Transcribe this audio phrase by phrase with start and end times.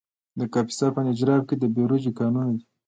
[0.39, 2.61] د کاپیسا په نجراب کې د بیروج کانونه دي.